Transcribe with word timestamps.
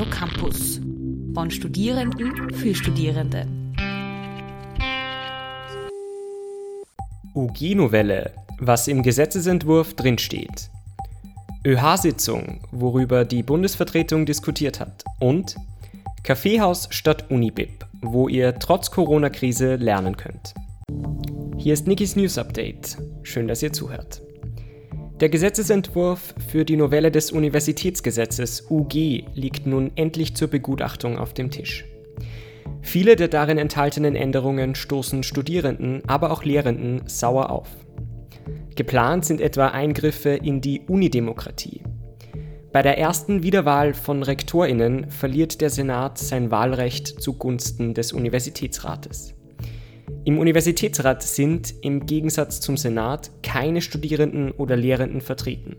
UNO 0.00 0.10
Campus. 0.10 0.80
Von 1.34 1.50
Studierenden 1.50 2.54
für 2.54 2.74
Studierende. 2.74 3.46
UG-Novelle, 7.34 8.32
was 8.58 8.88
im 8.88 9.02
Gesetzesentwurf 9.02 9.92
drinsteht. 9.94 10.70
ÖH-Sitzung, 11.66 12.60
worüber 12.70 13.26
die 13.26 13.42
Bundesvertretung 13.42 14.24
diskutiert 14.24 14.80
hat. 14.80 15.04
Und 15.18 15.56
Kaffeehaus 16.22 16.88
statt 16.90 17.30
Unibib, 17.30 17.84
wo 18.00 18.28
ihr 18.28 18.58
trotz 18.58 18.90
Corona-Krise 18.90 19.76
lernen 19.76 20.16
könnt. 20.16 20.54
Hier 21.58 21.74
ist 21.74 21.86
Nikis 21.86 22.16
News 22.16 22.38
Update. 22.38 22.96
Schön, 23.22 23.48
dass 23.48 23.62
ihr 23.62 23.74
zuhört. 23.74 24.22
Der 25.20 25.28
Gesetzesentwurf 25.28 26.34
für 26.48 26.64
die 26.64 26.76
Novelle 26.76 27.10
des 27.10 27.30
Universitätsgesetzes 27.30 28.70
UG 28.70 29.24
liegt 29.34 29.66
nun 29.66 29.92
endlich 29.94 30.34
zur 30.34 30.48
Begutachtung 30.48 31.18
auf 31.18 31.34
dem 31.34 31.50
Tisch. 31.50 31.84
Viele 32.80 33.16
der 33.16 33.28
darin 33.28 33.58
enthaltenen 33.58 34.16
Änderungen 34.16 34.74
stoßen 34.74 35.22
Studierenden, 35.22 36.02
aber 36.06 36.30
auch 36.30 36.42
Lehrenden 36.42 37.02
sauer 37.04 37.50
auf. 37.50 37.68
Geplant 38.76 39.26
sind 39.26 39.42
etwa 39.42 39.66
Eingriffe 39.68 40.30
in 40.30 40.62
die 40.62 40.80
Unidemokratie. 40.88 41.82
Bei 42.72 42.80
der 42.80 42.96
ersten 42.96 43.42
Wiederwahl 43.42 43.92
von 43.92 44.22
Rektorinnen 44.22 45.10
verliert 45.10 45.60
der 45.60 45.68
Senat 45.68 46.16
sein 46.16 46.50
Wahlrecht 46.50 47.20
zugunsten 47.20 47.92
des 47.92 48.14
Universitätsrates. 48.14 49.34
Im 50.24 50.38
Universitätsrat 50.38 51.22
sind 51.22 51.74
im 51.80 52.04
Gegensatz 52.04 52.60
zum 52.60 52.76
Senat 52.76 53.30
keine 53.42 53.80
Studierenden 53.80 54.50
oder 54.52 54.76
Lehrenden 54.76 55.22
vertreten. 55.22 55.76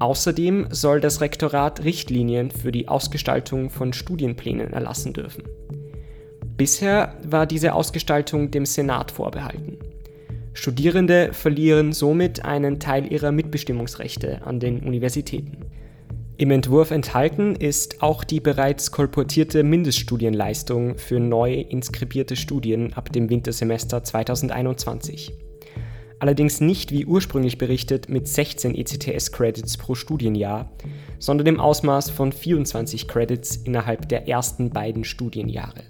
Außerdem 0.00 0.66
soll 0.70 1.00
das 1.00 1.20
Rektorat 1.22 1.82
Richtlinien 1.82 2.50
für 2.50 2.72
die 2.72 2.88
Ausgestaltung 2.88 3.70
von 3.70 3.92
Studienplänen 3.92 4.72
erlassen 4.74 5.14
dürfen. 5.14 5.44
Bisher 6.58 7.14
war 7.24 7.46
diese 7.46 7.72
Ausgestaltung 7.72 8.50
dem 8.50 8.66
Senat 8.66 9.10
vorbehalten. 9.10 9.78
Studierende 10.52 11.32
verlieren 11.32 11.92
somit 11.92 12.44
einen 12.44 12.80
Teil 12.80 13.10
ihrer 13.10 13.32
Mitbestimmungsrechte 13.32 14.42
an 14.44 14.60
den 14.60 14.80
Universitäten. 14.80 15.67
Im 16.40 16.52
Entwurf 16.52 16.92
enthalten 16.92 17.56
ist 17.56 18.00
auch 18.00 18.22
die 18.22 18.38
bereits 18.38 18.92
kolportierte 18.92 19.64
Mindeststudienleistung 19.64 20.96
für 20.96 21.18
neu 21.18 21.54
inskribierte 21.54 22.36
Studien 22.36 22.92
ab 22.92 23.12
dem 23.12 23.28
Wintersemester 23.28 24.04
2021. 24.04 25.32
Allerdings 26.20 26.60
nicht 26.60 26.92
wie 26.92 27.06
ursprünglich 27.06 27.58
berichtet 27.58 28.08
mit 28.08 28.28
16 28.28 28.76
ECTS-Credits 28.76 29.78
pro 29.78 29.96
Studienjahr, 29.96 30.70
sondern 31.18 31.48
im 31.48 31.58
Ausmaß 31.58 32.10
von 32.10 32.30
24 32.30 33.08
Credits 33.08 33.56
innerhalb 33.56 34.08
der 34.08 34.28
ersten 34.28 34.70
beiden 34.70 35.02
Studienjahre. 35.02 35.82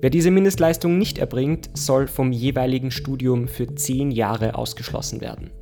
Wer 0.00 0.10
diese 0.10 0.32
Mindestleistung 0.32 0.98
nicht 0.98 1.18
erbringt, 1.18 1.70
soll 1.74 2.08
vom 2.08 2.32
jeweiligen 2.32 2.90
Studium 2.90 3.46
für 3.46 3.72
10 3.72 4.10
Jahre 4.10 4.56
ausgeschlossen 4.56 5.20
werden. 5.20 5.52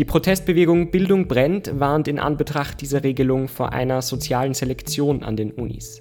Die 0.00 0.06
Protestbewegung 0.06 0.90
Bildung 0.90 1.28
brennt 1.28 1.78
warnt 1.78 2.08
in 2.08 2.18
Anbetracht 2.18 2.80
dieser 2.80 3.04
Regelung 3.04 3.48
vor 3.48 3.74
einer 3.74 4.00
sozialen 4.00 4.54
Selektion 4.54 5.22
an 5.22 5.36
den 5.36 5.52
Unis. 5.52 6.00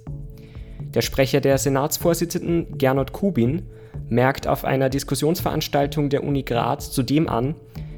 Der 0.93 1.01
Sprecher 1.01 1.41
der 1.41 1.57
Senatsvorsitzenden 1.57 2.77
Gernot 2.77 3.11
Kubin 3.11 3.63
merkt 4.07 4.47
auf 4.47 4.63
einer 4.63 4.87
Diskussionsveranstaltung 4.87 6.07
der 6.07 6.23
Uni 6.23 6.43
Graz 6.43 6.93
zudem 6.93 7.27
an, 7.27 7.55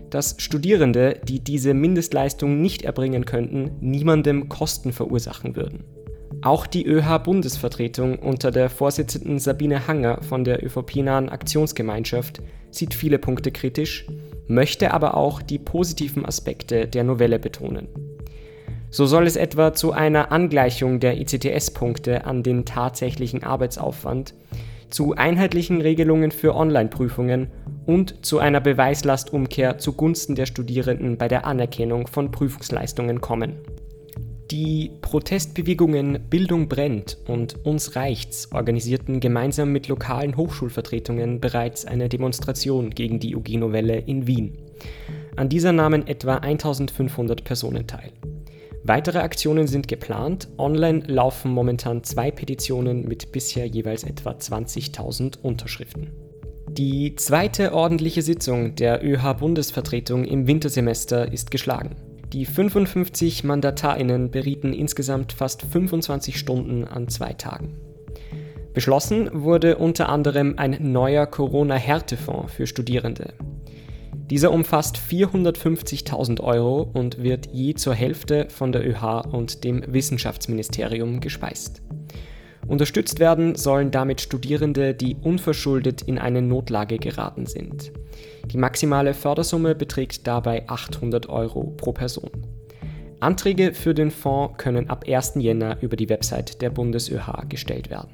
dass 0.10 0.38
Studierende, 0.40 1.20
die 1.24 1.40
diese 1.40 1.76
Mindestleistung 1.76 2.60
nicht 2.60 2.82
erbringen 2.82 3.26
könnten, 3.26 3.70
niemandem 3.80 4.50
Kosten 4.50 4.94
verursachen 4.94 5.56
würden. 5.56 5.84
Auch 6.42 6.66
die 6.66 6.88
ÖH-Bundesvertretung 6.88 8.18
unter 8.18 8.50
der 8.50 8.72
Vorsitzenden 8.72 9.38
Sabine 9.38 9.88
Hanger 9.88 10.24
von 10.24 10.46
der 10.46 10.66
ÖVP-nahen 10.66 11.30
Aktionsgemeinschaft 11.30 12.42
sieht 12.72 12.96
viele 12.96 13.20
Punkte 13.20 13.52
kritisch 13.52 14.08
möchte 14.52 14.94
aber 14.94 15.16
auch 15.16 15.42
die 15.42 15.58
positiven 15.58 16.26
Aspekte 16.26 16.88
der 16.88 17.04
Novelle 17.04 17.40
betonen. 17.40 17.88
So 18.90 19.06
soll 19.06 19.26
es 19.26 19.38
etwa 19.38 19.74
zu 19.74 19.94
einer 19.94 20.32
Angleichung 20.32 21.00
der 21.00 21.18
ICTS-Punkte 21.20 22.26
an 22.26 22.44
den 22.44 22.66
tatsächlichen 22.66 23.42
Arbeitsaufwand, 23.42 24.34
zu 24.90 25.16
einheitlichen 25.16 25.80
Regelungen 25.80 26.32
für 26.32 26.54
Online-Prüfungen 26.54 27.48
und 27.86 28.26
zu 28.26 28.40
einer 28.40 28.60
Beweislastumkehr 28.60 29.78
zugunsten 29.78 30.36
der 30.36 30.46
Studierenden 30.46 31.18
bei 31.18 31.30
der 31.30 31.46
Anerkennung 31.46 32.08
von 32.08 32.32
Prüfungsleistungen 32.32 33.22
kommen. 33.22 33.56
Die 34.52 34.92
Protestbewegungen 35.00 36.28
Bildung 36.30 36.68
brennt 36.68 37.18
und 37.26 37.66
Uns 37.66 37.96
reicht's 37.96 38.52
organisierten 38.52 39.22
gemeinsam 39.22 39.72
mit 39.72 39.88
lokalen 39.88 40.36
Hochschulvertretungen 40.36 41.40
bereits 41.40 41.86
eine 41.86 42.10
Demonstration 42.10 42.90
gegen 42.90 43.22
die 43.22 43.34
UG-Novelle 43.34 44.00
in 44.00 44.28
Wien. 44.28 44.58
An 45.38 45.48
dieser 45.48 45.72
nahmen 45.72 46.06
etwa 46.06 46.36
1500 46.36 47.46
Personen 47.46 47.88
teil. 47.88 48.12
Weitere 48.84 49.20
Aktionen 49.20 49.68
sind 49.68 49.88
geplant. 49.88 50.50
Online 50.58 51.00
laufen 51.08 51.52
momentan 51.54 52.04
zwei 52.04 52.30
Petitionen 52.30 53.08
mit 53.08 53.32
bisher 53.32 53.68
jeweils 53.68 54.04
etwa 54.04 54.32
20.000 54.32 55.40
Unterschriften. 55.42 56.10
Die 56.70 57.16
zweite 57.16 57.74
ordentliche 57.74 58.22
Sitzung 58.22 58.76
der 58.76 59.02
ÖH-Bundesvertretung 59.02 60.26
im 60.26 60.46
Wintersemester 60.46 61.32
ist 61.32 61.52
geschlagen. 61.52 61.96
Die 62.34 62.46
55 62.46 63.44
MandatarInnen 63.44 64.32
berieten 64.32 64.72
insgesamt 64.72 65.34
fast 65.34 65.64
25 65.64 66.40
Stunden 66.40 66.86
an 66.86 67.10
zwei 67.10 67.34
Tagen. 67.34 67.74
Beschlossen 68.74 69.30
wurde 69.34 69.78
unter 69.78 70.08
anderem 70.08 70.54
ein 70.56 70.78
neuer 70.94 71.26
Corona-Härtefonds 71.26 72.54
für 72.54 72.68
Studierende. 72.68 73.34
Dieser 74.30 74.54
umfasst 74.54 74.98
450.000 74.98 76.40
Euro 76.40 76.90
und 76.94 77.22
wird 77.22 77.50
je 77.52 77.74
zur 77.74 77.94
Hälfte 77.94 78.48
von 78.50 78.72
der 78.72 78.88
ÖH 78.88 79.26
und 79.30 79.66
dem 79.66 79.84
Wissenschaftsministerium 79.92 81.20
gespeist. 81.20 81.82
Unterstützt 82.66 83.20
werden 83.20 83.56
sollen 83.56 83.92
damit 83.92 84.22
Studierende, 84.22 84.94
die 84.94 85.18
unverschuldet 85.22 86.04
in 86.04 86.18
eine 86.18 86.42
Notlage 86.42 86.98
geraten 86.98 87.46
sind. 87.46 87.92
Die 88.52 88.58
maximale 88.58 89.14
Fördersumme 89.14 89.76
beträgt 89.76 90.28
dabei 90.28 90.68
800 90.68 91.30
Euro 91.30 91.74
pro 91.78 91.94
Person. 91.94 92.30
Anträge 93.22 93.74
für 93.74 93.94
den 93.94 94.12
Fonds 94.12 94.58
können 94.58 94.90
ab 94.90 95.06
1. 95.08 95.36
Jänner 95.36 95.78
über 95.82 95.96
die 95.96 96.10
Website 96.10 96.62
der 96.62 96.70
BundesÖH 96.70 97.46
gestellt 97.48 97.90
werden. 97.90 98.10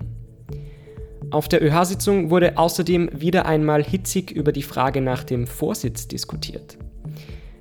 Auf 1.31 1.47
der 1.47 1.63
ÖH-Sitzung 1.63 2.29
wurde 2.29 2.57
außerdem 2.57 3.09
wieder 3.13 3.47
einmal 3.47 3.83
hitzig 3.83 4.31
über 4.31 4.51
die 4.51 4.63
Frage 4.63 5.01
nach 5.01 5.23
dem 5.23 5.47
Vorsitz 5.47 6.07
diskutiert. 6.07 6.77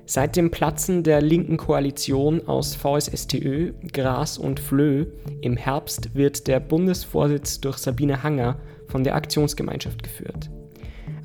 Seit 0.05 0.35
dem 0.35 0.51
Platzen 0.51 1.03
der 1.03 1.21
linken 1.21 1.57
Koalition 1.57 2.47
aus 2.47 2.75
VSSTÖ, 2.75 3.73
Gras 3.91 4.37
und 4.37 4.59
Flö 4.59 5.07
im 5.41 5.57
Herbst 5.57 6.15
wird 6.15 6.47
der 6.47 6.59
Bundesvorsitz 6.59 7.59
durch 7.59 7.77
Sabine 7.77 8.23
Hanger 8.23 8.59
von 8.87 9.03
der 9.03 9.15
Aktionsgemeinschaft 9.15 10.03
geführt 10.03 10.49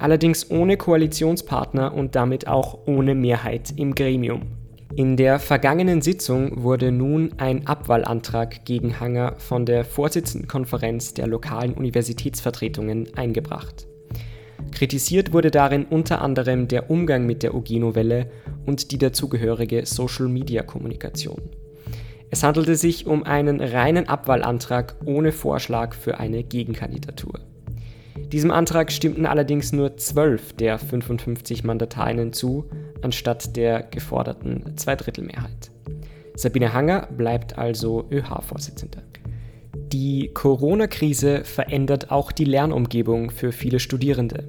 allerdings 0.02 0.50
ohne 0.50 0.76
Koalitionspartner 0.76 1.94
und 1.94 2.14
damit 2.16 2.48
auch 2.48 2.86
ohne 2.86 3.14
Mehrheit 3.14 3.72
im 3.76 3.94
Gremium. 3.94 4.42
In 4.94 5.16
der 5.16 5.38
vergangenen 5.38 6.02
Sitzung 6.02 6.62
wurde 6.62 6.92
nun 6.92 7.32
ein 7.38 7.66
Abwahlantrag 7.66 8.66
gegen 8.66 9.00
Hanger 9.00 9.36
von 9.38 9.64
der 9.64 9.86
Vorsitzendenkonferenz 9.86 11.14
der 11.14 11.26
lokalen 11.26 11.72
Universitätsvertretungen 11.72 13.16
eingebracht. 13.16 13.86
Kritisiert 14.70 15.32
wurde 15.32 15.50
darin 15.50 15.86
unter 15.86 16.20
anderem 16.20 16.68
der 16.68 16.90
Umgang 16.90 17.24
mit 17.24 17.42
der 17.42 17.54
OG-Novelle 17.54 18.30
und 18.66 18.90
die 18.92 18.98
dazugehörige 18.98 19.86
Social-Media-Kommunikation. 19.86 21.40
Es 22.30 22.42
handelte 22.42 22.76
sich 22.76 23.06
um 23.06 23.24
einen 23.24 23.60
reinen 23.60 24.08
Abwahlantrag 24.08 24.96
ohne 25.04 25.32
Vorschlag 25.32 25.94
für 25.94 26.18
eine 26.18 26.42
Gegenkandidatur. 26.44 27.40
Diesem 28.32 28.50
Antrag 28.50 28.90
stimmten 28.90 29.26
allerdings 29.26 29.72
nur 29.72 29.98
12 29.98 30.54
der 30.54 30.78
55 30.78 31.64
Mandatarinnen 31.64 32.32
zu, 32.32 32.64
anstatt 33.02 33.56
der 33.56 33.82
geforderten 33.82 34.74
Zweidrittelmehrheit. 34.76 35.70
Sabine 36.34 36.72
Hanger 36.72 37.08
bleibt 37.14 37.58
also 37.58 38.08
ÖH-Vorsitzende. 38.10 39.02
Die 39.92 40.30
Corona-Krise 40.32 41.44
verändert 41.44 42.10
auch 42.10 42.32
die 42.32 42.46
Lernumgebung 42.46 43.30
für 43.30 43.52
viele 43.52 43.78
Studierende. 43.78 44.48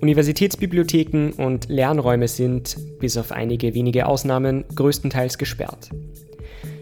Universitätsbibliotheken 0.00 1.32
und 1.36 1.68
Lernräume 1.68 2.28
sind, 2.28 2.76
bis 3.00 3.18
auf 3.18 3.32
einige 3.32 3.74
wenige 3.74 4.06
Ausnahmen, 4.06 4.64
größtenteils 4.74 5.36
gesperrt. 5.36 5.90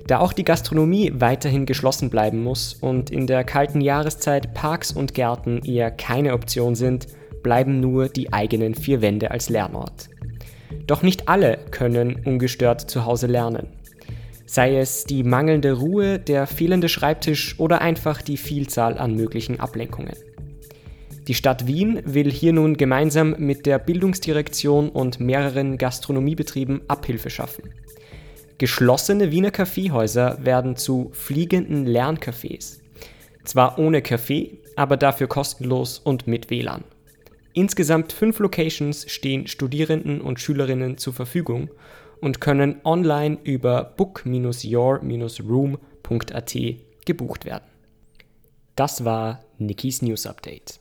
Da 0.06 0.20
auch 0.20 0.32
die 0.32 0.44
Gastronomie 0.44 1.12
weiterhin 1.16 1.66
geschlossen 1.66 2.10
bleiben 2.10 2.42
muss 2.42 2.74
und 2.74 3.10
in 3.10 3.26
der 3.26 3.42
kalten 3.42 3.80
Jahreszeit 3.80 4.54
Parks 4.54 4.92
und 4.92 5.14
Gärten 5.14 5.62
eher 5.64 5.90
keine 5.90 6.32
Option 6.32 6.76
sind, 6.76 7.08
bleiben 7.42 7.80
nur 7.80 8.08
die 8.08 8.32
eigenen 8.32 8.74
vier 8.74 9.02
Wände 9.02 9.30
als 9.30 9.48
Lernort. 9.48 10.08
Doch 10.86 11.02
nicht 11.02 11.28
alle 11.28 11.58
können 11.72 12.20
ungestört 12.24 12.80
zu 12.82 13.04
Hause 13.04 13.26
lernen. 13.26 13.68
sei 14.48 14.78
es 14.78 15.04
die 15.04 15.24
mangelnde 15.24 15.72
Ruhe, 15.72 16.20
der 16.20 16.46
fehlende 16.46 16.88
Schreibtisch 16.88 17.58
oder 17.58 17.80
einfach 17.80 18.22
die 18.22 18.36
Vielzahl 18.36 18.96
an 18.96 19.16
möglichen 19.16 19.58
Ablenkungen. 19.58 20.14
Die 21.26 21.34
Stadt 21.34 21.66
Wien 21.66 22.00
will 22.04 22.30
hier 22.30 22.52
nun 22.52 22.76
gemeinsam 22.76 23.34
mit 23.38 23.66
der 23.66 23.80
Bildungsdirektion 23.80 24.88
und 24.88 25.18
mehreren 25.18 25.76
Gastronomiebetrieben 25.76 26.82
Abhilfe 26.88 27.30
schaffen. 27.30 27.64
Geschlossene 28.58 29.30
Wiener 29.30 29.50
Kaffeehäuser 29.50 30.38
werden 30.44 30.76
zu 30.76 31.10
fliegenden 31.12 31.86
Lerncafés. 31.86 32.80
Zwar 33.44 33.78
ohne 33.78 34.00
Kaffee, 34.00 34.58
aber 34.76 34.96
dafür 34.96 35.26
kostenlos 35.26 35.98
und 35.98 36.26
mit 36.26 36.48
WLAN. 36.48 36.84
Insgesamt 37.52 38.12
fünf 38.12 38.38
Locations 38.38 39.10
stehen 39.10 39.46
Studierenden 39.46 40.22
und 40.22 40.40
Schülerinnen 40.40 40.96
zur 40.96 41.12
Verfügung 41.12 41.68
und 42.20 42.40
können 42.40 42.80
online 42.84 43.36
über 43.44 43.84
book-your-room.at 43.84 46.56
gebucht 47.04 47.44
werden. 47.44 47.64
Das 48.74 49.04
war 49.04 49.44
Nikis 49.58 50.00
News 50.02 50.26
Update. 50.26 50.80